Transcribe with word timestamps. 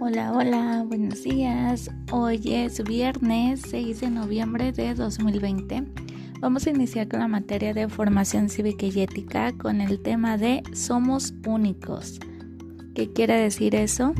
Hola, 0.00 0.32
hola, 0.32 0.84
buenos 0.86 1.24
días. 1.24 1.90
Hoy 2.12 2.40
es 2.44 2.84
viernes 2.84 3.62
6 3.68 4.00
de 4.00 4.10
noviembre 4.10 4.70
de 4.70 4.94
2020. 4.94 5.82
Vamos 6.38 6.68
a 6.68 6.70
iniciar 6.70 7.08
con 7.08 7.18
la 7.18 7.26
materia 7.26 7.74
de 7.74 7.88
formación 7.88 8.48
cívica 8.48 8.86
y 8.86 9.00
ética 9.00 9.52
con 9.58 9.80
el 9.80 10.00
tema 10.00 10.38
de 10.38 10.62
somos 10.72 11.34
únicos. 11.44 12.20
¿Qué 12.94 13.12
quiere 13.12 13.34
decir 13.38 13.74
eso? 13.74 14.14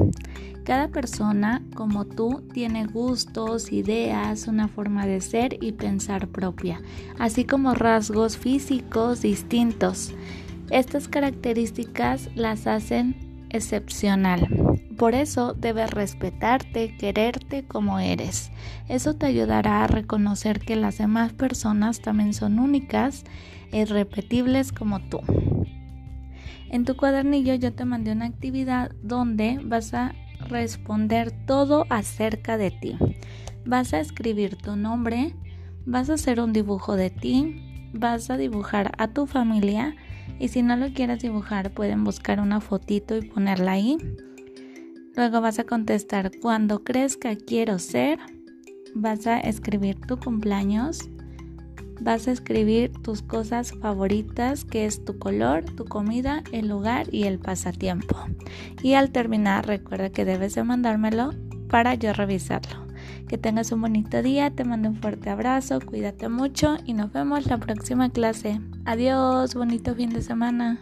Cada 0.64 0.88
persona, 0.88 1.62
como 1.76 2.06
tú, 2.06 2.42
tiene 2.52 2.86
gustos, 2.86 3.70
ideas, 3.70 4.48
una 4.48 4.66
forma 4.66 5.06
de 5.06 5.20
ser 5.20 5.62
y 5.62 5.70
pensar 5.72 6.26
propia, 6.26 6.82
así 7.20 7.44
como 7.44 7.74
rasgos 7.74 8.36
físicos 8.36 9.22
distintos. 9.22 10.12
Estas 10.70 11.06
características 11.06 12.30
las 12.34 12.66
hacen 12.66 13.27
excepcional. 13.50 14.48
Por 14.96 15.14
eso 15.14 15.54
debes 15.54 15.90
respetarte, 15.90 16.96
quererte 16.96 17.64
como 17.64 18.00
eres. 18.00 18.50
Eso 18.88 19.14
te 19.14 19.26
ayudará 19.26 19.84
a 19.84 19.86
reconocer 19.86 20.60
que 20.60 20.76
las 20.76 20.98
demás 20.98 21.32
personas 21.32 22.00
también 22.00 22.34
son 22.34 22.58
únicas 22.58 23.24
e 23.70 23.80
irrepetibles 23.80 24.72
como 24.72 25.00
tú. 25.00 25.20
En 26.70 26.84
tu 26.84 26.96
cuadernillo 26.96 27.54
yo 27.54 27.72
te 27.72 27.84
mandé 27.84 28.12
una 28.12 28.26
actividad 28.26 28.90
donde 29.02 29.60
vas 29.62 29.94
a 29.94 30.14
responder 30.48 31.32
todo 31.46 31.86
acerca 31.90 32.56
de 32.56 32.70
ti. 32.70 32.96
Vas 33.64 33.94
a 33.94 34.00
escribir 34.00 34.56
tu 34.56 34.76
nombre, 34.76 35.34
vas 35.86 36.10
a 36.10 36.14
hacer 36.14 36.40
un 36.40 36.52
dibujo 36.52 36.96
de 36.96 37.10
ti, 37.10 37.90
vas 37.92 38.30
a 38.30 38.36
dibujar 38.36 38.92
a 38.98 39.08
tu 39.08 39.26
familia 39.26 39.94
y 40.38 40.48
si 40.48 40.62
no 40.62 40.76
lo 40.76 40.92
quieres 40.92 41.22
dibujar 41.22 41.70
pueden 41.72 42.04
buscar 42.04 42.40
una 42.40 42.60
fotito 42.60 43.16
y 43.16 43.22
ponerla 43.22 43.72
ahí. 43.72 43.98
Luego 45.16 45.40
vas 45.40 45.58
a 45.58 45.64
contestar 45.64 46.30
cuando 46.40 46.84
crezca 46.84 47.34
quiero 47.34 47.78
ser. 47.78 48.20
Vas 48.94 49.26
a 49.26 49.40
escribir 49.40 50.00
tu 50.00 50.16
cumpleaños. 50.16 51.10
Vas 52.00 52.28
a 52.28 52.30
escribir 52.30 52.92
tus 53.02 53.22
cosas 53.22 53.72
favoritas, 53.80 54.64
que 54.64 54.86
es 54.86 55.04
tu 55.04 55.18
color, 55.18 55.64
tu 55.64 55.84
comida, 55.84 56.44
el 56.52 56.68
lugar 56.68 57.12
y 57.12 57.24
el 57.24 57.40
pasatiempo. 57.40 58.16
Y 58.82 58.94
al 58.94 59.10
terminar, 59.10 59.66
recuerda 59.66 60.10
que 60.10 60.24
debes 60.24 60.54
de 60.54 60.62
mandármelo 60.62 61.32
para 61.68 61.94
yo 61.94 62.12
revisarlo. 62.12 62.86
Que 63.26 63.38
tengas 63.38 63.72
un 63.72 63.80
bonito 63.80 64.22
día, 64.22 64.50
te 64.50 64.64
mando 64.64 64.88
un 64.88 64.96
fuerte 64.96 65.30
abrazo, 65.30 65.80
cuídate 65.84 66.28
mucho 66.28 66.76
y 66.84 66.94
nos 66.94 67.12
vemos 67.12 67.46
la 67.46 67.58
próxima 67.58 68.10
clase. 68.10 68.60
Adiós, 68.88 69.52
bonito 69.52 69.94
fin 69.94 70.08
de 70.08 70.22
semana. 70.22 70.80